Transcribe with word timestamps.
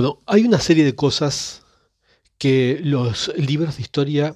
Bueno, 0.00 0.22
hay 0.24 0.46
una 0.46 0.58
serie 0.58 0.82
de 0.82 0.94
cosas 0.94 1.60
que 2.38 2.80
los 2.82 3.30
libros 3.36 3.76
de 3.76 3.82
historia, 3.82 4.34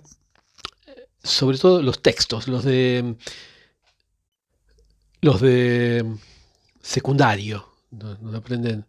sobre 1.22 1.56
todo 1.56 1.80
los 1.80 2.02
textos, 2.02 2.48
los 2.48 2.64
de 2.64 3.16
los 5.22 5.40
de 5.40 6.04
secundario, 6.82 7.66
donde 7.90 8.36
aprenden 8.36 8.84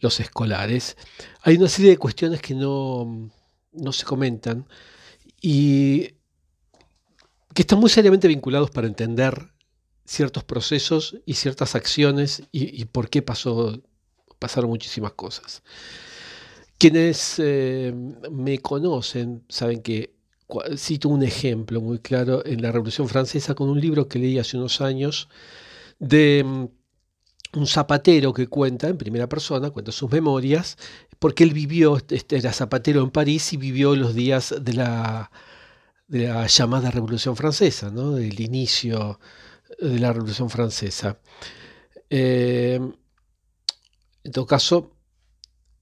los 0.00 0.20
escolares, 0.20 0.98
hay 1.40 1.56
una 1.56 1.70
serie 1.70 1.92
de 1.92 1.96
cuestiones 1.96 2.42
que 2.42 2.54
no, 2.54 3.30
no 3.72 3.92
se 3.94 4.04
comentan 4.04 4.68
y 5.40 6.08
que 7.54 7.62
están 7.62 7.78
muy 7.78 7.88
seriamente 7.88 8.28
vinculados 8.28 8.70
para 8.70 8.88
entender 8.88 9.54
ciertos 10.04 10.44
procesos 10.44 11.16
y 11.24 11.32
ciertas 11.32 11.74
acciones 11.74 12.42
y, 12.52 12.84
por 12.84 13.08
qué 13.08 13.22
pasó, 13.22 13.80
pasaron 14.44 14.68
muchísimas 14.68 15.12
cosas. 15.12 15.62
Quienes 16.76 17.36
eh, 17.38 17.94
me 18.30 18.58
conocen 18.58 19.42
saben 19.48 19.80
que 19.80 20.12
cito 20.76 21.08
un 21.08 21.22
ejemplo 21.22 21.80
muy 21.80 21.98
claro 21.98 22.44
en 22.44 22.60
la 22.60 22.70
Revolución 22.70 23.08
Francesa 23.08 23.54
con 23.54 23.70
un 23.70 23.80
libro 23.80 24.06
que 24.06 24.18
leí 24.18 24.38
hace 24.38 24.58
unos 24.58 24.82
años 24.82 25.30
de 25.98 26.44
mm, 26.44 27.58
un 27.58 27.66
zapatero 27.66 28.34
que 28.34 28.48
cuenta 28.48 28.88
en 28.88 28.98
primera 28.98 29.30
persona, 29.30 29.70
cuenta 29.70 29.92
sus 29.92 30.10
memorias, 30.10 30.76
porque 31.18 31.42
él 31.44 31.54
vivió, 31.54 31.96
este, 32.10 32.36
era 32.36 32.52
zapatero 32.52 33.02
en 33.02 33.10
París 33.10 33.50
y 33.54 33.56
vivió 33.56 33.96
los 33.96 34.14
días 34.14 34.54
de 34.60 34.74
la, 34.74 35.30
llamada 36.48 36.90
Revolución 36.90 37.34
Francesa, 37.34 37.90
¿no? 37.90 38.12
del 38.12 38.38
inicio 38.40 39.18
de 39.80 39.98
la 40.00 40.12
Revolución 40.12 40.50
Francesa. 40.50 41.18
Eh, 42.10 42.78
en 44.24 44.32
todo 44.32 44.46
caso, 44.46 44.90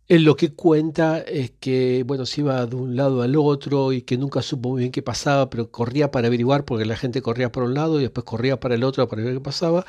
él 0.09 0.25
lo 0.25 0.37
que 0.37 0.53
cuenta 0.53 1.21
es 1.21 1.53
que, 1.53 2.05
bueno, 2.07 2.27
se 2.27 2.43
iba 2.43 2.67
de 2.67 2.77
un 2.77 2.97
lado 2.97 3.23
al 3.23 3.37
otro 3.37 3.93
y 3.93 4.03
que 4.03 4.19
nunca 4.19 4.43
supo 4.43 4.71
muy 4.71 4.81
bien 4.81 4.93
qué 4.93 5.03
pasaba, 5.03 5.49
pero 5.49 5.71
corría 5.71 6.11
para 6.11 6.27
averiguar 6.27 6.65
porque 6.65 6.85
la 6.85 6.97
gente 6.97 7.23
corría 7.23 7.51
por 7.53 7.63
un 7.63 7.75
lado 7.75 7.99
y 7.99 8.03
después 8.03 8.25
corría 8.25 8.61
para 8.61 8.75
el 8.75 8.85
otro 8.85 9.09
para 9.09 9.23
ver 9.23 9.35
qué 9.35 9.41
pasaba. 9.41 9.87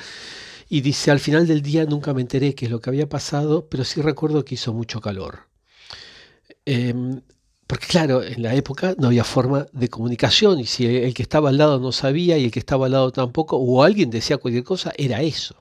Y 0.70 0.82
dice, 0.82 1.12
al 1.12 1.20
final 1.20 1.48
del 1.48 1.62
día 1.62 1.86
nunca 1.86 2.14
me 2.14 2.22
enteré 2.22 2.56
qué 2.56 2.66
es 2.66 2.72
lo 2.72 2.80
que 2.80 2.90
había 2.90 3.10
pasado, 3.10 3.68
pero 3.70 3.84
sí 3.84 4.02
recuerdo 4.02 4.46
que 4.46 4.56
hizo 4.56 4.74
mucho 4.74 5.02
calor. 5.02 5.48
Em, 6.66 7.22
porque 7.68 7.88
claro, 7.88 8.24
en 8.24 8.42
la 8.44 8.54
época 8.56 8.96
no 8.98 9.08
había 9.08 9.24
forma 9.24 9.66
de 9.74 9.90
comunicación 9.90 10.60
y 10.60 10.66
si 10.66 10.86
el 10.86 11.14
que 11.14 11.24
estaba 11.24 11.50
al 11.50 11.58
lado 11.58 11.80
no 11.80 11.92
sabía 11.92 12.38
y 12.38 12.46
el 12.46 12.52
que 12.52 12.60
estaba 12.60 12.86
al 12.86 12.94
lado 12.94 13.12
tampoco, 13.12 13.58
o 13.58 13.84
alguien 13.84 14.10
decía 14.10 14.38
cualquier 14.38 14.64
cosa, 14.64 14.94
era 14.98 15.22
eso. 15.22 15.56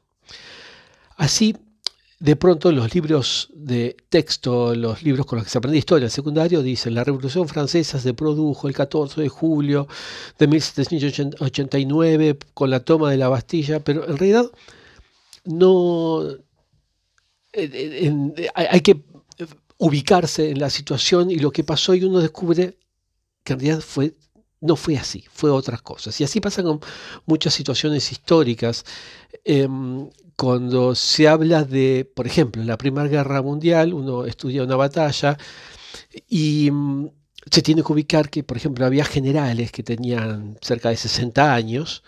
Así, 1.16 1.56
de 2.22 2.36
pronto 2.36 2.70
los 2.70 2.94
libros 2.94 3.48
de 3.52 3.96
texto, 4.08 4.76
los 4.76 5.02
libros 5.02 5.26
con 5.26 5.38
los 5.38 5.44
que 5.44 5.50
se 5.50 5.58
aprende 5.58 5.78
historia 5.78 6.04
en 6.06 6.10
secundario, 6.10 6.62
dicen, 6.62 6.94
la 6.94 7.02
Revolución 7.02 7.48
Francesa 7.48 7.98
se 7.98 8.14
produjo 8.14 8.68
el 8.68 8.74
14 8.74 9.20
de 9.22 9.28
julio 9.28 9.88
de 10.38 10.46
1789 10.46 12.38
con 12.54 12.70
la 12.70 12.78
toma 12.78 13.10
de 13.10 13.16
la 13.16 13.28
Bastilla, 13.28 13.80
pero 13.80 14.08
en 14.08 14.16
realidad 14.16 14.48
no... 15.44 16.22
hay 18.54 18.80
que 18.82 19.02
ubicarse 19.78 20.50
en 20.50 20.60
la 20.60 20.70
situación 20.70 21.28
y 21.28 21.40
lo 21.40 21.50
que 21.50 21.64
pasó 21.64 21.92
y 21.92 22.04
uno 22.04 22.20
descubre 22.20 22.78
que 23.42 23.54
en 23.54 23.58
realidad 23.58 23.80
fue, 23.80 24.14
no 24.62 24.76
fue 24.76 24.96
así, 24.96 25.24
fue 25.32 25.50
otras 25.50 25.82
cosas. 25.82 26.18
Y 26.20 26.24
así 26.24 26.40
pasa 26.40 26.62
con 26.62 26.80
muchas 27.26 27.52
situaciones 27.52 28.10
históricas. 28.12 28.84
Em, 29.44 30.08
cuando 30.36 30.94
se 30.94 31.28
habla 31.28 31.64
de, 31.64 32.10
por 32.14 32.26
ejemplo, 32.26 32.62
la 32.64 32.78
Primera 32.78 33.08
Guerra 33.08 33.42
Mundial, 33.42 33.92
uno 33.92 34.24
estudia 34.24 34.64
una 34.64 34.76
batalla 34.76 35.36
y 36.28 36.70
mm, 36.70 37.10
se 37.50 37.62
tiene 37.62 37.82
que 37.82 37.92
ubicar 37.92 38.30
que, 38.30 38.44
por 38.44 38.56
ejemplo, 38.56 38.86
había 38.86 39.04
generales 39.04 39.72
que 39.72 39.82
tenían 39.82 40.58
cerca 40.62 40.90
de 40.90 40.96
60 40.96 41.54
años 41.54 42.02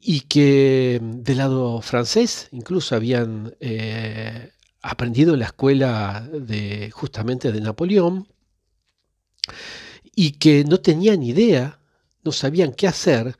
y 0.00 0.20
que 0.22 1.00
mm, 1.02 1.22
del 1.22 1.38
lado 1.38 1.80
francés 1.82 2.48
incluso 2.52 2.94
habían 2.94 3.54
eh, 3.60 4.52
aprendido 4.82 5.34
en 5.34 5.40
la 5.40 5.46
escuela 5.46 6.28
de 6.32 6.90
justamente 6.92 7.52
de 7.52 7.60
Napoleón 7.60 8.28
y 10.14 10.32
que 10.32 10.64
no 10.64 10.80
tenían 10.80 11.22
idea, 11.22 11.80
no 12.22 12.32
sabían 12.32 12.72
qué 12.72 12.86
hacer 12.88 13.36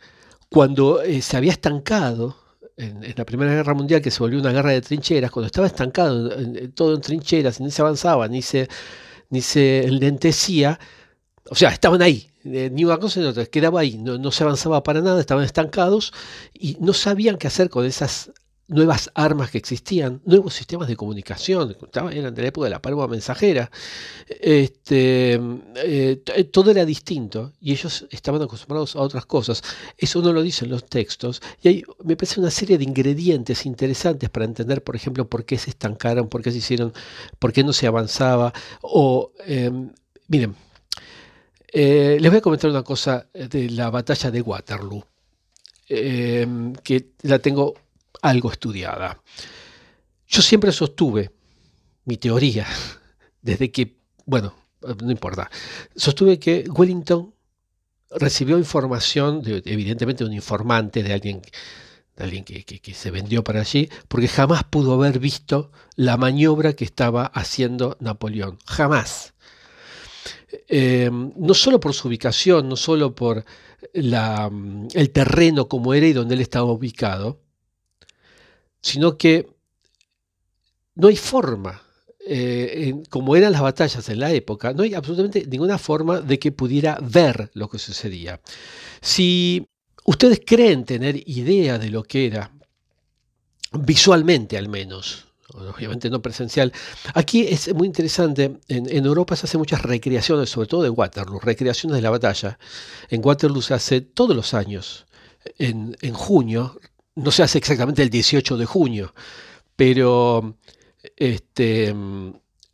cuando 0.49 1.03
eh, 1.03 1.23
se 1.23 1.37
había 1.37 1.53
estancado 1.53 2.37
en, 2.77 3.15
la 3.17 3.25
Primera 3.25 3.53
Guerra 3.53 3.75
Mundial, 3.75 4.03
que 4.03 4.11
se 4.11 4.21
volvió 4.21 4.41
una 4.41 4.53
guerra 4.53 4.71
de 4.71 4.81
trincheras, 4.81 5.31
cuando 5.31 5.47
estaba 5.47 5.67
estancado 5.67 6.31
todo 6.75 6.95
en 6.95 7.01
trincheras, 7.01 7.61
ni 7.61 7.71
se 7.71 7.83
avanzaba, 7.83 8.29
ni 8.29 8.43
se, 8.43 8.69
ni 9.31 9.41
se 9.41 9.85
enlentecía, 9.85 10.79
o 11.51 11.55
sea, 11.55 11.71
estaban 11.71 12.03
ahí, 12.03 12.31
eh, 12.45 12.71
ni 12.73 12.85
una 12.85 12.99
cosa 12.99 13.21
ni 13.21 13.27
otra, 13.27 13.47
quedaba 13.47 13.81
ahí, 13.81 13.99
no, 13.99 14.19
no, 14.19 14.31
se 14.33 14.45
avanzaba 14.45 14.83
para 14.83 15.01
nada, 15.01 15.21
estaban 15.21 15.45
estancados 15.45 16.13
y 16.53 16.77
no 16.81 16.93
sabían 16.93 17.37
qué 17.37 17.47
hacer 17.47 17.71
con 17.71 17.85
esas 17.85 18.33
nuevas 18.69 19.11
armas 19.15 19.51
que 19.51 19.59
existían, 19.59 20.23
nuevos 20.25 20.55
sistemas 20.55 20.89
de 20.89 20.97
comunicación, 20.97 21.77
eran 22.13 22.35
de 22.35 22.43
la 22.43 22.49
época 22.49 22.65
de 22.65 22.71
la 22.71 22.81
palma 22.81 23.07
mensajera, 23.07 23.71
este, 24.29 25.39
eh, 25.77 26.23
todo 26.51 26.71
era 26.71 26.85
distinto 26.85 27.53
y 27.61 27.73
ellos 27.73 28.07
estaban 28.11 28.41
acostumbrados 28.43 28.97
a 28.97 29.01
otras 29.01 29.27
cosas. 29.27 29.63
Eso 29.99 30.23
no 30.23 30.33
lo 30.33 30.43
dicen 30.43 30.71
los 30.71 30.87
textos 30.87 31.43
y 31.63 31.69
hay, 31.69 31.85
me 32.05 32.17
parece 32.17 32.41
una 32.41 32.51
serie 32.51 32.79
de 32.79 32.85
ingredientes 32.85 33.67
interesantes 33.67 34.31
para 34.31 34.47
entender, 34.47 34.83
por 34.83 34.97
ejemplo, 34.97 35.29
por 35.29 35.45
qué 35.45 35.59
se 35.59 35.71
estancaron, 35.71 36.29
por 36.29 36.43
qué 36.43 36.51
se 36.51 36.59
hicieron, 36.59 36.93
por 37.39 37.53
qué 37.53 37.65
no 37.65 37.73
se 37.73 37.87
avanzaba. 37.87 38.53
O, 38.81 39.33
em, 39.47 39.93
miren, 40.29 40.55
eh, 41.73 42.19
les 42.21 42.31
voy 42.31 42.39
a 42.39 42.41
comentar 42.41 42.71
una 42.71 42.83
cosa 42.83 43.29
de 43.35 43.71
la 43.71 43.91
batalla 43.91 44.31
de 44.31 44.41
Waterloo, 44.41 45.05
em, 45.89 46.73
que 46.77 47.11
la 47.23 47.39
tengo 47.41 47.75
algo 48.25 48.51
estudiada. 48.51 49.21
Yo 50.27 50.41
siempre 50.41 50.73
sostuve 50.73 51.31
mi 52.07 52.17
teoría, 52.17 52.67
desde 53.43 53.71
que, 53.71 53.99
bueno, 54.25 54.55
no 55.03 55.11
importa, 55.11 55.51
sostuve 55.95 56.39
que 56.39 56.65
Wellington 56.69 57.35
recibió 58.11 58.59
información, 58.59 59.43
de, 59.43 59.63
evidentemente 59.67 60.25
de 60.25 60.31
un 60.31 60.37
informante, 60.37 61.03
de 61.03 61.13
alguien, 61.13 61.43
alguien 62.17 62.45
que, 62.45 62.95
se 62.95 63.11
vendió 63.11 63.45
para 63.45 63.61
allí, 63.61 63.91
porque 64.09 64.29
jamás 64.29 64.65
pudo 64.65 64.95
haber 64.95 65.19
visto 65.19 65.71
la 65.97 66.17
maniobra 66.17 66.73
que 66.73 66.85
estaba 66.85 67.27
haciendo 67.27 67.97
Napoleón. 68.01 68.59
Jamás. 68.67 69.35
Eh, 70.69 71.11
no 71.11 71.53
solo 71.53 71.81
por 71.81 71.95
su 71.95 72.09
ubicación, 72.09 72.69
no 72.69 72.77
solo 72.77 73.15
por 73.15 73.45
el 73.93 75.11
terreno 75.13 75.69
como 75.69 75.93
era 75.93 76.07
y 76.07 76.13
donde 76.13 76.35
él 76.37 76.41
estaba 76.41 76.71
ubicado, 76.71 77.44
sino 78.85 79.17
que 79.17 79.49
no 80.95 81.09
hay 81.09 81.17
forma, 81.17 81.83
eh, 82.27 83.03
como 83.09 83.35
eran 83.35 83.53
las 83.53 83.63
batallas 83.63 84.07
en 84.11 84.21
la 84.21 84.31
época, 84.31 84.75
no 84.75 84.83
hay 84.83 84.93
absolutamente 84.93 85.47
ninguna 85.47 85.79
forma 85.79 86.21
de 86.21 86.39
que 86.39 86.53
pudiera 86.53 86.99
ver 87.01 87.51
lo 87.55 87.71
que 87.71 87.79
sucedía. 87.79 88.41
Si 89.01 89.67
ustedes 90.05 90.43
creen 90.45 90.85
tener 90.85 91.17
idea 91.27 91.79
de 91.79 91.89
lo 91.89 92.03
que 92.03 92.27
era, 92.27 92.53
visualmente 93.73 94.59
al 94.59 94.69
menos, 94.69 95.29
obviamente 95.49 96.11
no 96.11 96.21
presencial. 96.21 96.71
Aquí 97.15 97.47
es 97.49 97.73
muy 97.75 97.87
interesante, 97.87 98.61
en, 98.69 99.07
Europa 99.07 99.35
se 99.35 99.47
hacen 99.47 99.61
muchas 99.61 99.81
recreaciones, 99.81 100.51
sobre 100.51 100.69
todo 100.69 100.83
de 100.83 100.91
Waterloo, 100.91 101.41
recreaciones 101.41 101.97
de 101.97 102.03
la 102.03 102.11
batalla. 102.11 102.59
En 103.09 103.23
Waterloo 103.25 103.63
se 103.63 103.73
hace 103.73 104.03
todos 104.03 104.37
los 104.37 104.53
años, 104.53 105.07
en, 105.59 105.97
en 106.03 106.13
junio, 106.13 106.79
no 107.17 107.31
se 107.31 107.43
hace 107.43 107.59
exactamente 107.59 108.03
el 108.03 108.11
18 108.11 108.57
de 108.57 108.67
junio, 108.67 109.15
pero 109.77 110.57
este, 111.17 111.95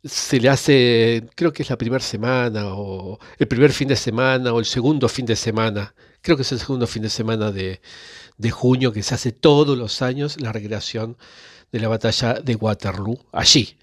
se 0.03 0.39
le 0.39 0.49
hace, 0.49 1.27
creo 1.35 1.53
que 1.53 1.63
es 1.63 1.69
la 1.69 1.77
primera 1.77 2.03
semana, 2.03 2.73
o 2.75 3.19
el 3.37 3.47
primer 3.47 3.71
fin 3.71 3.87
de 3.87 3.95
semana, 3.95 4.53
o 4.53 4.59
el 4.59 4.65
segundo 4.65 5.07
fin 5.07 5.25
de 5.25 5.35
semana, 5.35 5.93
creo 6.21 6.35
que 6.35 6.43
es 6.43 6.51
el 6.51 6.59
segundo 6.59 6.87
fin 6.87 7.03
de 7.03 7.09
semana 7.09 7.51
de, 7.51 7.79
junio, 8.51 8.91
que 8.91 9.03
se 9.03 9.13
hace 9.13 9.31
todos 9.31 9.77
los 9.77 10.01
años 10.01 10.41
la 10.41 10.51
recreación 10.51 11.17
de 11.71 11.79
la 11.79 11.87
batalla 11.87 12.33
de 12.35 12.55
Waterloo, 12.55 13.19
allí, 13.31 13.77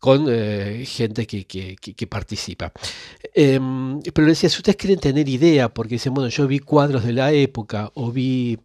con 0.00 0.26
eh, 0.28 0.84
gente 0.86 1.26
que, 1.26 2.06
participa. 2.08 2.72
Em, 3.34 4.00
pero 4.14 4.26
decía, 4.26 4.48
si 4.48 4.56
ustedes 4.58 4.76
quieren 4.76 4.98
tener 4.98 5.28
idea, 5.28 5.68
porque 5.68 5.96
dicen, 5.96 6.14
bueno, 6.14 6.30
yo 6.30 6.46
vi 6.46 6.58
cuadros 6.60 7.04
de 7.04 7.12
la 7.12 7.32
época, 7.32 7.90
o 7.94 8.10
vi 8.10 8.58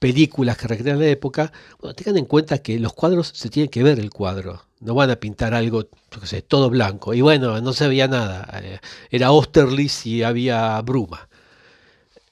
películas 0.00 0.56
que 0.56 0.66
recrean 0.66 0.98
la 0.98 1.06
época, 1.06 1.52
bueno, 1.78 1.94
tengan 1.94 2.16
en 2.16 2.24
cuenta 2.24 2.58
que 2.58 2.80
los 2.80 2.92
cuadros 2.94 3.28
se 3.34 3.50
tienen 3.50 3.70
que 3.70 3.84
ver 3.84 4.00
el 4.00 4.10
cuadro. 4.10 4.64
No 4.80 4.94
van 4.94 5.10
a 5.10 5.16
pintar 5.16 5.54
algo, 5.54 5.88
yo 6.10 6.26
sé, 6.26 6.42
todo 6.42 6.70
blanco. 6.70 7.14
Y 7.14 7.20
bueno, 7.20 7.60
no 7.60 7.72
se 7.72 7.86
veía 7.86 8.08
nada. 8.08 8.48
Eh, 8.62 8.80
era 9.10 9.28
Austerlitz 9.28 10.06
y 10.06 10.22
había 10.22 10.80
bruma. 10.80 11.28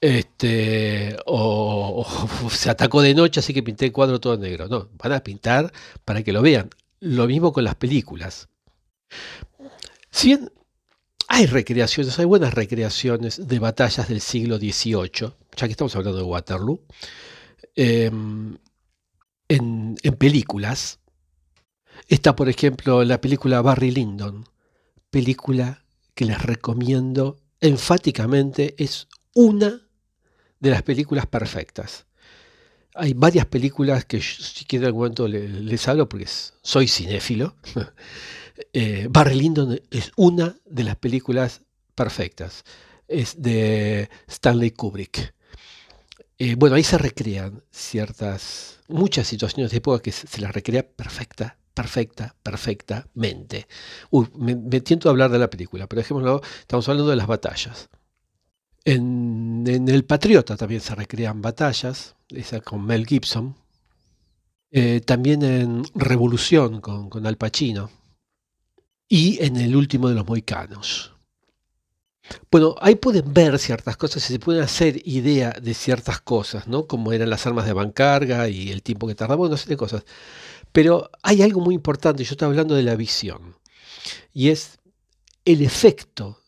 Este, 0.01 1.15
o, 1.27 2.05
se 2.49 2.69
atacó 2.71 3.01
de 3.01 3.13
noche, 3.13 3.39
así 3.39 3.53
que 3.53 3.63
pinté 3.63 3.85
el 3.85 3.91
cuadro 3.91 4.19
todo 4.19 4.35
negro. 4.35 4.67
No, 4.67 4.89
van 5.01 5.13
a 5.13 5.23
pintar 5.23 5.71
para 6.03 6.23
que 6.23 6.33
lo 6.33 6.41
vean. 6.41 6.69
Lo 6.99 7.27
mismo 7.27 7.53
con 7.53 7.63
las 7.63 7.75
películas. 7.75 8.49
Si 10.11 10.29
bien 10.29 10.51
hay 11.27 11.45
recreaciones, 11.45 12.17
hay 12.17 12.25
buenas 12.25 12.55
recreaciones 12.55 13.47
de 13.47 13.59
batallas 13.59 14.09
del 14.09 14.21
siglo 14.21 14.57
XVIII, 14.57 15.33
ya 15.55 15.67
que 15.67 15.71
estamos 15.71 15.95
hablando 15.95 16.17
de 16.17 16.23
Waterloo, 16.23 16.81
em, 17.79 18.57
en, 19.47 19.95
películas. 20.17 20.99
Está, 22.09 22.35
por 22.35 22.49
ejemplo, 22.49 23.05
la 23.05 23.21
película 23.21 23.61
Barry 23.61 23.91
Lyndon, 23.91 24.43
película 25.09 25.85
que 26.13 26.25
les 26.25 26.41
recomiendo 26.41 27.37
enfáticamente, 27.61 28.75
es 28.77 29.07
una 29.33 29.81
de 30.59 30.69
las 30.69 30.83
películas 30.83 31.25
perfectas. 31.27 32.05
Hay 32.95 33.13
varias 33.13 33.45
películas 33.45 34.03
que 34.03 34.21
si 34.21 34.65
quiero 34.65 34.83
en 34.83 34.87
algún 34.87 35.01
momento 35.01 35.27
les, 35.29 35.87
hablo 35.87 36.09
porque 36.09 36.27
soy 36.27 36.89
cinéfilo. 36.89 37.55
eh, 38.73 39.07
Barry 39.09 39.35
Lyndon 39.35 39.79
es 39.89 40.11
una 40.17 40.57
de 40.65 40.83
las 40.83 40.97
películas 40.97 41.61
perfectas. 41.95 42.65
Es 43.07 43.41
de 43.41 44.09
Stanley 44.27 44.71
Kubrick. 44.71 45.33
Eh, 46.39 46.55
bueno, 46.55 46.75
ahí 46.75 46.83
se 46.83 46.97
recrean 46.97 47.63
ciertas, 47.69 48.79
muchas 48.87 49.27
situaciones 49.27 49.71
de 49.71 49.77
época 49.77 50.01
que 50.01 50.11
se, 50.11 50.41
las 50.41 50.53
recrea 50.53 50.87
perfecta, 50.87 51.57
perfecta, 51.73 52.35
perfectamente. 52.41 53.67
Me, 54.37 54.55
me 54.55 54.81
tiento 54.81 55.09
a 55.09 55.11
hablar 55.11 55.29
de 55.31 55.39
la 55.39 55.49
película, 55.49 55.87
pero 55.87 56.01
dejémoslo, 56.01 56.41
estamos 56.61 56.87
hablando 56.89 57.09
de 57.09 57.17
las 57.17 57.27
batallas. 57.27 57.89
En, 58.85 59.65
El 59.67 60.05
Patriota 60.05 60.57
también 60.57 60.81
se 60.81 60.95
recrean 60.95 61.41
batallas, 61.41 62.15
esa 62.29 62.59
con 62.61 62.85
Mel 62.85 63.05
Gibson. 63.05 63.55
Eh, 64.71 65.01
también 65.01 65.43
en 65.43 65.83
Revolución 65.95 66.81
con, 66.81 67.25
Al 67.25 67.37
Pacino. 67.37 67.91
Y 69.07 69.43
en 69.43 69.57
El 69.57 69.75
último 69.75 70.09
de 70.09 70.15
los 70.15 70.25
Moicanos. 70.25 71.13
Bueno, 72.51 72.75
ahí 72.81 72.95
pueden 72.95 73.33
ver 73.33 73.57
ciertas 73.59 73.97
cosas 73.97 74.29
y 74.29 74.33
se 74.33 74.39
pueden 74.39 74.63
hacer 74.63 75.01
idea 75.07 75.51
de 75.51 75.73
ciertas 75.73 76.21
cosas, 76.21 76.67
¿no? 76.67 76.87
Como 76.87 77.11
eran 77.13 77.29
las 77.29 77.45
armas 77.47 77.65
de 77.65 77.73
bancarga 77.73 78.49
y 78.49 78.71
el 78.71 78.83
tiempo 78.83 79.07
que 79.07 79.15
tardaba, 79.15 79.47
no 79.49 79.57
sé 79.57 79.69
de 79.69 79.77
cosas. 79.77 80.03
Pero 80.71 81.09
hay 81.23 81.41
algo 81.41 81.61
muy 81.61 81.75
importante, 81.75 82.23
yo 82.23 82.31
estoy 82.33 82.47
hablando 82.47 82.75
de 82.75 82.83
la 82.83 82.95
visión, 82.95 83.55
y 84.33 84.49
es 84.49 84.79
el 85.45 85.61
efecto 85.61 86.39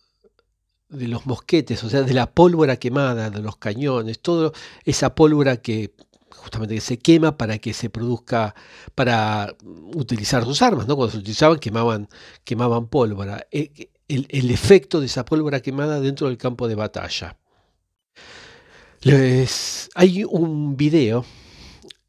de 0.89 1.07
los 1.07 1.25
mosquetes, 1.25 1.83
o 1.83 1.89
sea, 1.89 2.03
de 2.03 2.13
la 2.13 2.31
pólvora 2.31 2.77
quemada, 2.77 3.29
de 3.29 3.41
los 3.41 3.57
cañones, 3.57 4.21
toda 4.21 4.51
esa 4.85 5.15
pólvora 5.15 5.57
que 5.57 5.95
justamente 6.29 6.75
que 6.75 6.81
se 6.81 6.99
quema 6.99 7.37
para 7.37 7.59
que 7.59 7.73
se 7.73 7.89
produzca, 7.89 8.55
para 8.95 9.55
utilizar 9.95 10.43
sus 10.43 10.61
armas, 10.61 10.87
¿no? 10.87 10.95
Cuando 10.95 11.11
se 11.11 11.19
utilizaban 11.19 11.59
quemaban, 11.59 12.09
quemaban 12.43 12.87
pólvora. 12.87 13.45
El, 14.15 14.51
efecto 14.51 14.99
de 14.99 15.05
esa 15.05 15.23
pólvora 15.23 15.61
quemada 15.61 15.99
dentro 15.99 16.27
del 16.27 16.37
campo 16.37 16.67
de 16.67 16.75
batalla. 16.75 17.37
Hay 19.95 20.23
un 20.25 20.75
video 20.77 21.25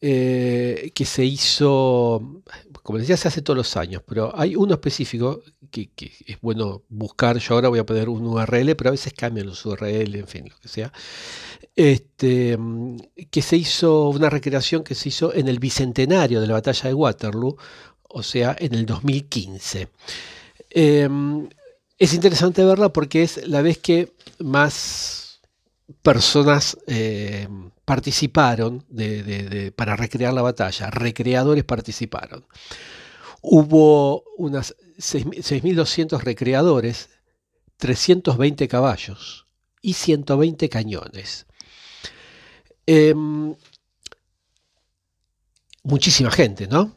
eh, 0.01 0.91
que 0.95 1.05
se 1.05 1.25
hizo, 1.25 2.43
como 2.83 2.99
decía, 2.99 3.17
se 3.17 3.29
hace 3.29 3.41
todos 3.41 3.57
los 3.57 3.77
años, 3.77 4.03
pero 4.05 4.37
hay 4.37 4.57
uno 4.57 4.75
específico 4.75 5.43
que, 5.71 5.91
es 6.27 6.41
bueno 6.41 6.83
buscar. 6.89 7.39
Yo 7.39 7.55
ahora 7.55 7.69
voy 7.69 7.79
a 7.79 7.87
poner 7.87 8.09
un 8.09 8.27
URL, 8.27 8.75
pero 8.75 8.89
a 8.89 8.91
veces 8.91 9.13
cambian 9.13 9.47
los 9.47 9.65
URL, 9.65 10.17
en 10.17 10.27
fin, 10.27 10.49
lo 10.49 10.57
que 10.59 10.69
sea. 10.69 10.93
Este, 11.77 12.59
que 13.31 13.43
se 13.43 13.57
hizo 13.57 14.09
una 14.09 14.29
recreación 14.29 14.83
que 14.83 14.97
se 14.97 15.09
hizo 15.09 15.33
en 15.33 15.47
el 15.47 15.61
bicentenario 15.61 16.41
de 16.41 16.49
la 16.49 16.55
batalla 16.55 16.89
de 16.89 16.95
Waterloo, 16.95 17.57
o 18.09 18.23
sea, 18.25 18.57
en 18.59 18.75
el 18.75 18.85
2015. 18.85 19.89
Em, 20.71 21.49
es 22.03 22.15
interesante 22.15 22.65
verla 22.65 22.93
porque 22.93 23.23
es 23.23 23.47
la 23.47 23.63
vez 23.63 23.79
que 23.79 24.13
más 24.41 25.41
personas 26.03 26.77
eh, 26.89 27.47
participaron 27.85 28.85
para 29.77 29.95
recrear 29.95 30.35
la 30.35 30.43
batalla, 30.43 30.91
recreadores 30.91 31.63
participaron. 31.63 32.45
Hubo 33.41 34.25
unas 34.37 34.75
6.200 34.99 36.21
recreadores, 36.23 37.09
320 37.77 38.67
caballos 38.67 39.47
y 39.81 39.93
120 39.93 40.69
cañones. 40.69 41.47
Em, 42.85 43.55
muchísima 45.85 46.33
gente, 46.33 46.67
¿no? 46.67 46.97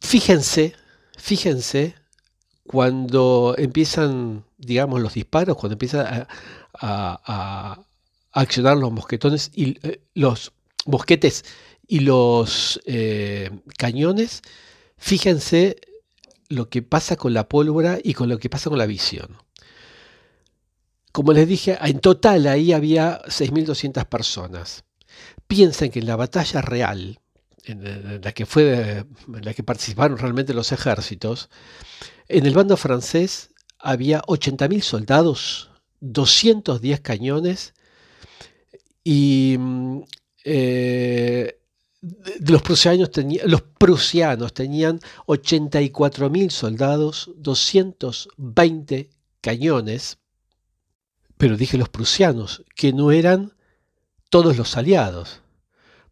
Fíjense, 0.00 0.74
fíjense 1.16 1.99
cuando 2.70 3.56
empiezan, 3.58 4.44
digamos, 4.56 5.00
los 5.00 5.14
disparos, 5.14 5.56
cuando 5.56 5.72
empiezan 5.72 6.28
a, 6.80 7.82
accionar 8.30 8.76
los 8.76 8.92
mosquetones 8.92 9.50
y 9.56 9.76
eh, 9.82 10.02
los 10.14 10.52
mosquetes 10.86 11.44
y 11.88 11.98
los 11.98 12.80
eh, 12.86 13.50
cañones, 13.76 14.42
fíjense 14.96 15.80
lo 16.48 16.68
que 16.68 16.82
pasa 16.82 17.16
con 17.16 17.34
la 17.34 17.48
pólvora 17.48 17.98
y 18.00 18.14
con 18.14 18.28
lo 18.28 18.38
que 18.38 18.48
pasa 18.48 18.70
con 18.70 18.78
la 18.78 18.86
visión. 18.86 19.36
Como 21.10 21.32
les 21.32 21.48
dije, 21.48 21.76
en 21.82 21.98
total 21.98 22.46
ahí 22.46 22.72
había 22.72 23.20
6.200 23.22 24.04
personas. 24.04 24.84
Piensen 25.48 25.90
que 25.90 25.98
en 25.98 26.06
la 26.06 26.14
batalla 26.14 26.62
real, 26.62 27.18
en 27.64 28.20
la 28.22 28.32
que, 28.32 28.46
fue, 28.46 29.04
en 29.28 29.44
la 29.44 29.54
que 29.54 29.62
participaron 29.62 30.18
realmente 30.18 30.54
los 30.54 30.72
ejércitos, 30.72 31.50
en 32.28 32.46
el 32.46 32.54
bando 32.54 32.76
francés 32.76 33.50
había 33.78 34.22
80.000 34.22 34.80
soldados, 34.82 35.70
210 36.00 37.00
cañones 37.00 37.74
y 39.04 39.56
mm, 39.58 40.00
eh, 40.44 41.60
los, 42.40 42.62
prusianos 42.62 43.10
los 43.44 43.62
prusianos 43.62 44.54
tenían 44.54 45.00
84.000 45.26 46.50
soldados, 46.50 47.30
220 47.36 49.10
cañones, 49.40 50.18
pero 51.36 51.56
dije 51.56 51.78
los 51.78 51.88
prusianos, 51.88 52.64
que 52.74 52.92
no 52.92 53.12
eran 53.12 53.52
todos 54.30 54.56
los 54.56 54.76
aliados, 54.76 55.42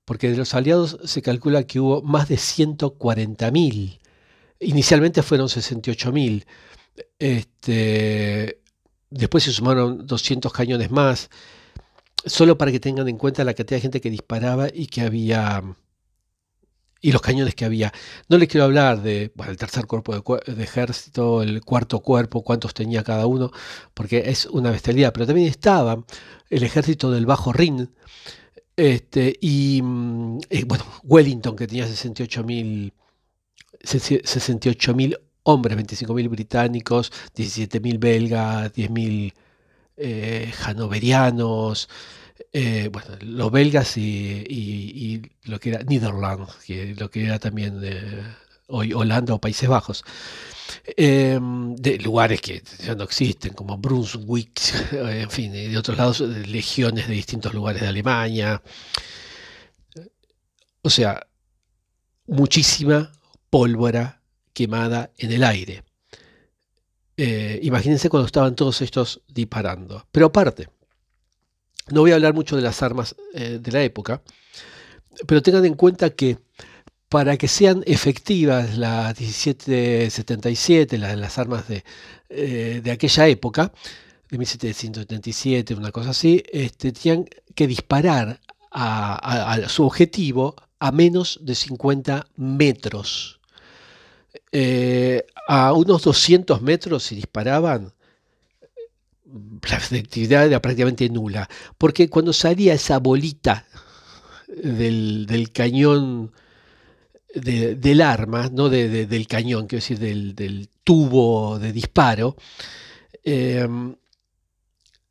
porque 0.09 0.31
de 0.31 0.39
los 0.39 0.55
aliados 0.55 0.97
se 1.05 1.21
calcula 1.21 1.65
que 1.65 1.81
hubo 1.81 2.01
más 2.01 2.31
de 2.31 2.37
140.000. 2.37 3.99
Inicialmente 4.61 5.23
fueron 5.23 5.49
68.000. 5.49 6.47
Este, 7.19 8.63
después 9.11 9.45
se 9.45 9.53
sumaron 9.53 10.07
200 10.07 10.51
cañones 10.51 10.91
más 10.91 11.29
solo 12.25 12.57
para 12.57 12.73
que 12.73 12.81
tengan 12.81 13.07
en 13.07 13.19
cuenta 13.19 13.45
la 13.45 13.53
cantidad 13.53 13.77
de 13.77 13.83
gente 13.83 14.01
que 14.01 14.09
disparaba 14.09 14.69
y 14.73 14.87
que 14.87 15.03
había 15.03 15.63
y 17.03 17.13
los 17.13 17.21
cañones 17.21 17.55
que 17.55 17.67
había. 17.67 17.93
No 18.31 18.39
les 18.39 18.49
quiero 18.49 18.65
hablar 18.65 19.03
de 19.03 19.31
el 19.47 19.57
tercer 19.59 19.85
cuerpo 19.85 20.39
de, 20.39 20.63
ejército, 20.63 21.43
el 21.43 21.61
cuarto 21.61 22.01
cuerpo, 22.01 22.43
cuántos 22.43 22.73
tenía 22.73 23.05
cada 23.05 23.27
uno, 23.27 23.53
porque 23.93 24.31
es 24.31 24.47
una 24.47 24.71
bestialidad. 24.71 25.13
Pero 25.13 25.27
también 25.27 25.49
estaba 25.49 26.03
el 26.49 26.63
ejército 26.63 27.11
del 27.11 27.27
Bajo 27.27 27.53
Rin, 27.53 27.91
este, 28.79 29.37
y, 29.41 29.83
mm, 29.83 30.39
eh, 30.51 30.65
bueno, 30.65 30.85
Wellington, 31.03 31.57
que 31.57 31.67
tenía 31.67 31.87
68.000 31.87 32.93
68 33.83 34.95
hombres, 35.43 35.77
25.000 35.77 36.29
británicos, 36.29 37.13
17.000 37.35 37.99
belgas, 37.99 38.73
10.000 38.73 39.33
eh, 39.97 40.53
hanoverianos, 40.65 41.89
eh, 42.53 42.89
bueno, 42.93 43.09
los 43.23 43.51
belgas 43.51 43.97
y, 43.97 45.23
lo 45.45 45.59
que 45.59 45.71
era 45.71 45.83
Netherlands, 45.83 46.55
que 46.65 46.95
lo 46.95 47.11
que 47.11 47.25
era 47.25 47.41
también 47.41 47.81
hoy 48.69 48.93
Holanda 48.93 49.35
o 49.35 49.41
Países 49.41 49.69
Bajos. 49.69 50.05
Em, 50.97 51.75
de 51.77 51.99
lugares 51.99 52.41
que 52.41 52.63
ya 52.85 52.95
no 52.95 53.05
existen, 53.05 53.53
como 53.53 53.77
Brunswick, 53.79 54.61
en 54.93 55.31
fin, 55.31 55.55
y 55.55 55.69
de 55.69 55.79
otros 55.79 55.99
lados, 55.99 56.21
legiones 56.21 57.09
de 57.09 57.15
distintos 57.15 57.53
lugares 57.55 57.83
de 57.83 57.89
Alemania. 57.89 58.63
O 60.83 60.91
sea, 60.91 61.27
muchísima 62.27 63.13
pólvora 63.51 64.23
quemada 64.53 65.11
en 65.19 65.33
el 65.33 65.45
aire. 65.45 65.85
Eh, 67.17 67.59
imagínense 67.63 68.09
cuando 68.09 68.27
estaban 68.27 68.55
todos 68.55 68.81
estos 68.81 69.23
disparando. 69.27 70.07
Pero 70.13 70.27
aparte, 70.27 70.69
no 71.91 72.03
voy 72.03 72.13
a 72.13 72.15
hablar 72.15 72.35
mucho 72.35 72.57
de 72.57 72.63
las 72.63 72.83
armas 72.83 73.17
eh, 73.35 73.59
de 73.61 73.73
la 73.73 73.83
época, 73.83 74.23
pero 75.27 75.43
tengan 75.43 75.65
en 75.65 75.75
cuenta 75.75 76.11
que 76.11 76.39
para 77.09 77.37
que 77.37 77.49
sean 77.49 77.83
efectivas 77.87 78.77
las 78.77 79.19
1777, 79.19 80.99
las, 80.99 81.39
armas 81.39 81.67
de, 81.69 81.85
eh, 82.29 82.81
de, 82.83 82.91
aquella 82.91 83.29
época, 83.29 83.73
de 84.31 84.39
1777, 84.39 85.75
una 85.75 85.91
cosa 85.91 86.11
así, 86.11 86.43
este, 86.53 86.93
tenían 86.93 87.27
que 87.55 87.67
disparar 87.67 88.41
a, 88.71 89.59
su 89.69 89.85
objetivo 89.85 90.55
a 90.79 90.93
menos 90.93 91.41
de 91.43 91.55
50 91.55 92.27
metros. 92.37 93.41
a 95.49 95.73
unos 95.73 96.03
200 96.03 96.61
metros 96.63 97.05
si 97.05 97.17
disparaban, 97.17 97.93
la 99.69 99.77
efectividad 99.77 100.47
era 100.47 100.61
prácticamente 100.61 101.09
nula, 101.09 101.49
porque 101.77 102.09
cuando 102.09 102.33
salía 102.33 102.75
esa 102.75 102.99
bolita 102.99 103.67
del, 104.49 105.51
cañón, 105.53 106.33
del 107.35 108.01
arma, 108.01 108.49
no 108.53 108.69
del 108.69 109.27
cañón, 109.27 109.67
quiero 109.67 109.83
decir, 109.83 109.99
del, 109.99 110.69
tubo 110.83 111.59
de 111.59 111.73
disparo, 111.73 112.37
em, 113.23 113.95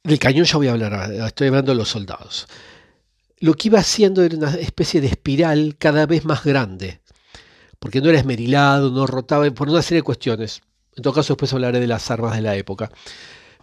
del 0.03 0.19
cañón 0.19 0.45
ya 0.45 0.57
voy 0.57 0.67
a 0.67 0.71
hablar, 0.71 1.11
estoy 1.13 1.47
hablando 1.47 1.71
de 1.71 1.77
los 1.77 1.89
soldados. 1.89 2.47
Lo 3.39 3.53
que 3.53 3.67
iba 3.67 3.79
haciendo 3.79 4.23
era 4.23 4.35
una 4.35 4.55
especie 4.55 4.99
de 4.99 5.07
espiral 5.07 5.75
cada 5.77 6.05
vez 6.07 6.25
más 6.25 6.43
grande, 6.43 7.01
porque 7.79 8.01
no 8.01 8.09
era 8.09 8.17
esmerilado, 8.17 8.89
no 8.89 9.05
rotaba, 9.05 9.49
por 9.51 9.69
una 9.69 9.83
serie 9.83 9.99
de 9.99 10.03
cuestiones. 10.03 10.61
En 10.95 11.03
todo 11.03 11.13
caso, 11.13 11.33
después 11.33 11.53
hablaré 11.53 11.79
de 11.79 11.87
las 11.87 12.09
armas 12.09 12.35
de 12.35 12.41
la 12.41 12.55
época. 12.55 12.89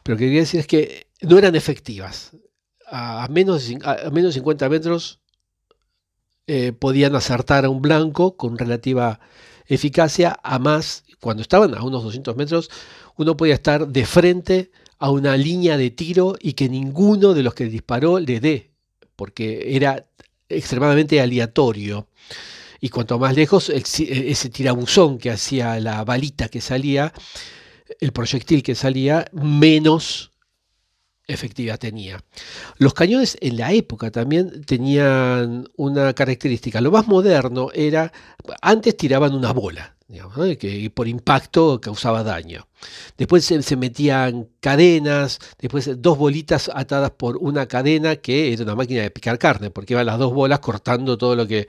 Pero 0.05 0.15
lo 0.15 0.19
que 0.19 0.27
quería 0.27 0.41
decir 0.41 0.61
es 0.61 0.69
que 0.69 1.09
no 1.23 1.37
eran 1.39 1.57
efectivas. 1.57 2.31
A 2.87 3.27
menos, 3.29 3.69
a 3.83 4.11
menos 4.11 4.35
de 4.35 4.41
50 4.41 4.69
metros 4.69 5.19
eh, 6.47 6.73
podían 6.73 7.15
acertar 7.17 7.65
a 7.65 7.71
un 7.71 7.81
blanco 7.81 8.37
con 8.37 8.59
relativa 8.59 9.21
eficacia, 9.67 10.39
a 10.43 10.59
más, 10.59 11.05
cuando 11.21 11.43
estaban 11.43 11.75
a 11.75 11.83
unos 11.83 12.05
200 12.05 12.37
metros, 12.37 12.71
uno 13.17 13.37
podía 13.37 13.55
estar 13.55 13.89
de 13.89 14.05
frente 14.05 14.71
a 14.99 15.11
una 15.11 15.37
línea 15.37 15.77
de 15.77 15.91
tiro 15.91 16.37
y 16.41 16.53
que 16.53 16.69
ninguno 16.69 17.35
de 17.35 17.43
los 17.43 17.55
que 17.55 17.65
disparó 17.65 18.19
le 18.19 18.41
dé, 18.41 18.73
porque 19.17 19.77
era 19.77 20.07
extremadamente 20.49 21.21
aleatorio. 21.21 22.09
Y 22.81 22.91
cuanto 22.91 23.19
más 23.19 23.35
lejos, 23.35 23.71
ese 23.71 24.51
tirabuzón 24.51 25.17
que 25.17 25.31
hacía 25.31 25.81
la 25.81 26.05
balita 26.05 26.49
que 26.49 26.61
salía, 26.61 27.15
el 28.01 28.13
proyectil 28.13 28.63
que 28.63 28.75
salía, 28.75 29.27
menos 29.33 30.33
efectiva 31.27 31.77
tenía. 31.77 32.23
Los 32.79 32.95
cañones 32.95 33.37
en 33.41 33.57
la 33.57 33.73
época 33.73 34.11
también 34.11 34.65
tenían 34.65 35.69
una 35.77 36.13
característica. 36.13 36.81
Lo 36.81 36.91
más 36.91 37.07
moderno 37.07 37.71
era, 37.73 38.13
antes 38.61 38.97
tiraban 38.97 39.35
una 39.35 39.53
bola, 39.53 39.97
que 40.59 40.91
por 40.95 41.09
impacto 41.09 41.81
causaba 41.81 42.23
daño. 42.23 42.69
Después 43.17 43.45
se, 43.45 43.77
metían 43.77 44.49
cadenas, 44.61 45.39
después 45.59 45.91
dos 46.01 46.19
bolitas 46.19 46.71
atadas 46.73 47.11
por 47.13 47.37
una 47.39 47.67
cadena 47.67 48.17
que 48.17 48.53
era 48.53 48.63
una 48.63 48.75
máquina 48.75 49.03
de 49.03 49.11
picar 49.11 49.39
carne, 49.39 49.71
porque 49.71 49.95
iban 49.95 50.07
las 50.07 50.19
dos 50.19 50.33
bolas 50.33 50.61
cortando 50.61 51.17
todo 51.17 51.35
lo 51.35 51.47
que, 51.47 51.69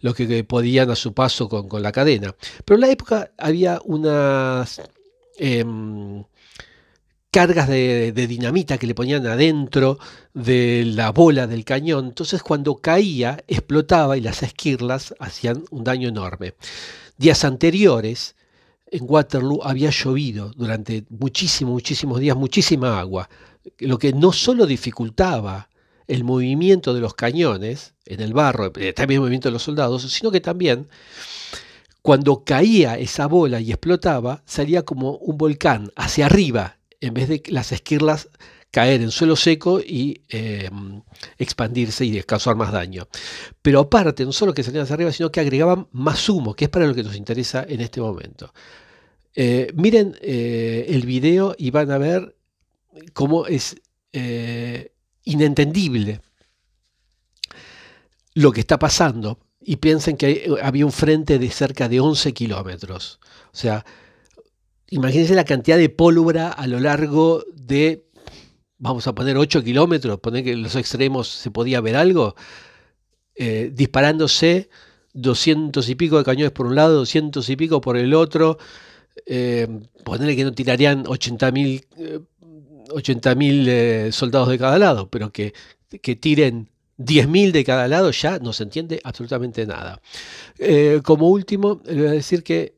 lo 0.00 0.14
que 0.14 0.44
podían 0.44 0.90
a 0.90 0.96
su 0.96 1.12
paso 1.12 1.48
con, 1.48 1.82
la 1.82 1.92
cadena. 1.92 2.34
Pero 2.64 2.76
en 2.76 2.80
la 2.80 2.90
época 2.90 3.32
había 3.38 3.80
unas... 3.84 4.80
Em, 5.36 6.22
cargas 7.34 7.68
de, 7.68 8.12
dinamita 8.12 8.78
que 8.78 8.86
le 8.86 8.94
ponían 8.94 9.26
adentro 9.26 9.98
de 10.34 10.84
la 10.86 11.10
bola 11.10 11.48
del 11.48 11.64
cañón. 11.64 12.06
Entonces 12.06 12.44
cuando 12.44 12.76
caía 12.76 13.42
explotaba 13.48 14.16
y 14.16 14.20
las 14.20 14.44
esquirlas 14.44 15.16
hacían 15.18 15.64
un 15.72 15.82
daño 15.82 16.08
enorme. 16.08 16.54
Días 17.18 17.44
anteriores 17.44 18.36
en 18.86 19.04
Waterloo 19.08 19.64
había 19.64 19.90
llovido 19.90 20.52
durante 20.54 21.06
muchísimos, 21.08 21.72
muchísimos 21.72 22.20
días, 22.20 22.36
muchísima 22.36 23.00
agua, 23.00 23.28
lo 23.80 23.98
que 23.98 24.12
no 24.12 24.30
solo 24.30 24.64
dificultaba 24.64 25.68
el 26.06 26.22
movimiento 26.22 26.94
de 26.94 27.00
los 27.00 27.14
cañones 27.14 27.94
en 28.06 28.20
el 28.20 28.32
barro, 28.32 28.70
eh, 28.76 28.92
también 28.92 29.16
el 29.16 29.22
movimiento 29.22 29.48
de 29.48 29.54
los 29.54 29.64
soldados, 29.64 30.04
sino 30.04 30.30
que 30.30 30.40
también 30.40 30.86
cuando 32.00 32.44
caía 32.44 32.96
esa 32.96 33.26
bola 33.26 33.60
y 33.60 33.72
explotaba, 33.72 34.44
salía 34.46 34.84
como 34.84 35.16
un 35.16 35.36
volcán 35.36 35.90
hacia 35.96 36.26
arriba 36.26 36.78
en 37.06 37.14
vez 37.14 37.28
de 37.28 37.42
las 37.48 37.72
esquirlas 37.72 38.28
caer 38.70 39.02
en 39.02 39.12
suelo 39.12 39.36
seco 39.36 39.78
y 39.78 40.22
em, 40.28 41.00
expandirse 41.38 42.04
y 42.04 42.20
causar 42.24 42.56
más 42.56 42.72
daño. 42.72 43.06
Pero 43.62 43.78
aparte, 43.78 44.24
no 44.24 44.32
solo 44.32 44.52
que 44.52 44.64
salían 44.64 44.82
hacia 44.82 44.94
arriba, 44.94 45.12
sino 45.12 45.30
que 45.30 45.38
agregaban 45.38 45.86
más 45.92 46.28
humo, 46.28 46.54
que 46.54 46.64
es 46.64 46.70
para 46.70 46.86
lo 46.86 46.94
que 46.94 47.04
nos 47.04 47.14
interesa 47.14 47.64
en 47.68 47.80
este 47.80 48.00
momento. 48.00 48.52
Eh, 49.36 49.72
miren 49.74 50.16
eh, 50.20 50.86
el 50.88 51.06
video 51.06 51.54
y 51.56 51.70
van 51.70 51.92
a 51.92 51.98
ver 51.98 52.36
cómo 53.12 53.46
es 53.46 53.76
eh, 54.12 54.92
inentendible 55.22 56.20
lo 58.34 58.50
que 58.50 58.60
está 58.60 58.78
pasando 58.80 59.38
y 59.60 59.76
piensen 59.76 60.16
que 60.16 60.52
había 60.62 60.84
un 60.84 60.92
frente 60.92 61.38
de 61.38 61.50
cerca 61.50 61.88
de 61.88 62.00
11 62.00 62.32
kilómetros. 62.32 63.20
O 63.52 63.56
sea, 63.56 63.84
Imagínense 64.94 65.34
la 65.34 65.44
cantidad 65.44 65.76
de 65.76 65.88
pólvora 65.88 66.50
a 66.50 66.68
lo 66.68 66.78
largo 66.78 67.42
de, 67.52 68.06
vamos 68.78 69.08
a 69.08 69.12
poner 69.12 69.36
8 69.36 69.64
kilómetros, 69.64 70.20
poner 70.20 70.44
que 70.44 70.52
en 70.52 70.62
los 70.62 70.76
extremos 70.76 71.26
se 71.26 71.50
podía 71.50 71.80
ver 71.80 71.96
algo, 71.96 72.36
eh, 73.34 73.72
disparándose 73.74 74.70
200 75.14 75.88
y 75.88 75.96
pico 75.96 76.18
de 76.18 76.22
cañones 76.22 76.52
por 76.52 76.66
un 76.66 76.76
lado, 76.76 76.94
200 76.94 77.48
y 77.48 77.56
pico 77.56 77.80
por 77.80 77.96
el 77.96 78.14
otro, 78.14 78.56
eh, 79.26 79.66
ponerle 80.04 80.36
que 80.36 80.44
no 80.44 80.52
tirarían 80.52 81.02
80.000 81.06 82.28
80 82.90 83.36
eh, 83.40 84.10
soldados 84.12 84.48
de 84.48 84.58
cada 84.58 84.78
lado, 84.78 85.10
pero 85.10 85.32
que, 85.32 85.54
que 86.00 86.14
tiren 86.14 86.70
10.000 86.98 87.50
de 87.50 87.64
cada 87.64 87.88
lado 87.88 88.12
ya 88.12 88.38
no 88.38 88.52
se 88.52 88.62
entiende 88.62 89.00
absolutamente 89.02 89.66
nada. 89.66 90.00
como 91.02 91.30
último, 91.30 91.80
le 91.84 91.94
voy 91.96 92.06
a 92.06 92.12
decir 92.12 92.44
que 92.44 92.76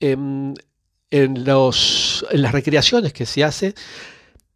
em, 0.00 0.54
en, 1.12 1.44
los, 1.44 2.26
las 2.32 2.52
recreaciones 2.52 3.12
que 3.12 3.26
se 3.26 3.44
hace 3.44 3.74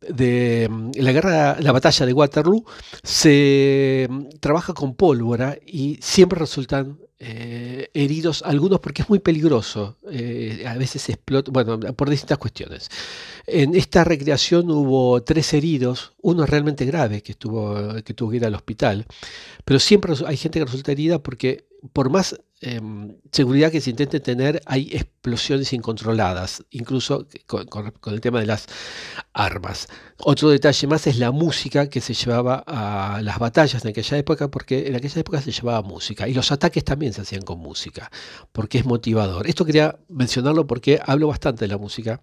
de 0.00 0.68
la 0.94 1.12
guerra, 1.12 1.60
la 1.60 1.72
batalla 1.72 2.06
de 2.06 2.12
Waterloo, 2.12 2.64
se 3.02 4.08
trabaja 4.40 4.72
con 4.72 4.94
pólvora 4.94 5.56
y 5.64 5.98
siempre 6.00 6.38
resultan 6.38 6.98
eh, 7.18 7.88
heridos 7.94 8.42
algunos 8.44 8.80
porque 8.80 9.02
es 9.02 9.08
muy 9.08 9.18
peligroso. 9.18 9.98
Eh, 10.10 10.64
a 10.66 10.76
veces 10.78 11.08
explota, 11.10 11.50
bueno, 11.50 11.78
por 11.94 12.08
distintas 12.08 12.38
cuestiones. 12.38 12.88
En 13.46 13.74
esta 13.74 14.04
recreación 14.04 14.70
hubo 14.70 15.22
tres 15.22 15.52
heridos, 15.52 16.14
uno 16.22 16.46
realmente 16.46 16.86
grave 16.86 17.22
que, 17.22 17.32
estuvo, 17.32 18.02
que 18.02 18.14
tuvo 18.14 18.30
que 18.30 18.36
ir 18.36 18.46
al 18.46 18.54
hospital, 18.54 19.06
pero 19.64 19.78
siempre 19.78 20.12
hay 20.26 20.36
gente 20.36 20.58
que 20.58 20.64
resulta 20.64 20.92
herida 20.92 21.18
porque 21.18 21.66
por 21.92 22.10
más 22.10 22.38
em, 22.60 23.16
seguridad 23.32 23.70
que 23.70 23.80
se 23.80 23.90
intente 23.90 24.20
tener, 24.20 24.62
hay 24.66 24.88
explosiones 24.92 25.72
incontroladas, 25.72 26.64
incluso 26.70 27.26
con, 27.46 27.92
el 28.06 28.20
tema 28.20 28.40
de 28.40 28.46
las 28.46 28.66
armas. 29.32 29.88
Otro 30.18 30.48
detalle 30.48 30.86
más 30.86 31.06
es 31.06 31.18
la 31.18 31.30
música 31.30 31.88
que 31.88 32.00
se 32.00 32.14
llevaba 32.14 32.64
a 32.66 33.20
las 33.22 33.38
batallas 33.38 33.84
en 33.84 33.90
aquella 33.90 34.18
época, 34.18 34.50
porque 34.50 34.88
en 34.88 34.96
aquella 34.96 35.20
época 35.20 35.40
se 35.42 35.52
llevaba 35.52 35.82
música, 35.82 36.28
y 36.28 36.34
los 36.34 36.50
ataques 36.52 36.84
también 36.84 37.12
se 37.12 37.22
hacían 37.22 37.42
con 37.42 37.58
música, 37.58 38.10
porque 38.52 38.78
es 38.78 38.86
motivador. 38.86 39.46
Esto 39.46 39.64
quería 39.64 39.98
mencionarlo 40.08 40.66
porque 40.66 41.00
hablo 41.04 41.28
bastante 41.28 41.64
de 41.64 41.68
la 41.68 41.78
música. 41.78 42.20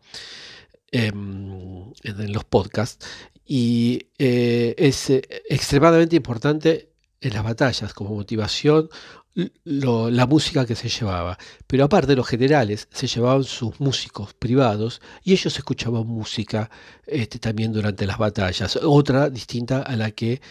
Em, 0.96 1.92
en, 2.04 2.34
los 2.34 2.44
podcasts 2.44 3.04
y 3.48 4.10
eh, 4.20 4.76
es 4.78 5.10
eh, 5.10 5.24
extremadamente 5.50 6.16
importante 6.16 6.92
en 7.20 7.34
las 7.34 7.44
batallas 7.44 7.96
como 7.96 8.14
motivación 8.14 8.90
la 9.36 10.28
música 10.28 10.66
que 10.66 10.76
se 10.76 10.90
llevaba. 10.90 11.38
Pero 11.68 11.86
aparte 11.86 12.16
los 12.16 12.28
generales 12.28 12.88
se 12.92 13.08
llevaban 13.08 13.44
sus 13.44 13.80
músicos 13.80 14.34
privados 14.34 15.02
y 15.24 15.34
ellos 15.34 15.58
escuchaban 15.58 16.06
música 16.08 16.70
este, 17.06 17.40
también 17.40 17.74
durante 17.74 18.06
las 18.06 18.18
batallas. 18.18 18.78
Otra 18.78 19.30
distinta 19.30 19.82
a 19.82 19.96
la 19.96 20.12
que 20.12 20.42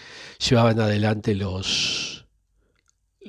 llevaban 0.49 0.81
adelante 0.81 1.35
los, 1.35 2.27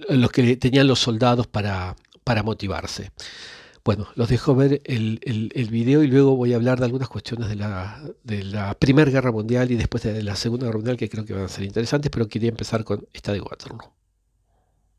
los 0.09 0.31
que 0.31 0.57
tenían 0.57 0.87
los 0.87 0.99
soldados 0.99 1.47
para, 1.47 1.95
para 2.23 2.43
motivarse. 2.43 3.11
Bueno, 3.85 4.07
los 4.15 4.29
dejo 4.29 4.55
ver 4.55 4.81
el, 4.85 5.19
el, 5.53 5.69
video 5.69 6.03
y 6.03 6.07
luego 6.07 6.37
voy 6.37 6.53
a 6.53 6.55
hablar 6.55 6.79
de 6.79 6.85
algunas 6.85 7.09
cuestiones 7.09 7.49
de 7.49 7.57
la, 7.57 8.01
de 8.23 8.45
la 8.45 8.75
Primera 8.75 9.11
Guerra 9.11 9.33
Mundial 9.33 9.71
y 9.71 9.75
después 9.75 10.03
de 10.03 10.23
la 10.23 10.37
Segunda 10.37 10.67
Guerra 10.67 10.77
Mundial 10.77 10.95
que 10.95 11.09
creo 11.09 11.25
que 11.25 11.33
van 11.33 11.43
a 11.43 11.49
ser 11.49 11.65
interesantes, 11.65 12.09
pero 12.09 12.29
quería 12.29 12.47
empezar 12.47 12.85
con 12.85 13.05
esta 13.11 13.33
de 13.33 13.41
Waterloo. 13.41 13.91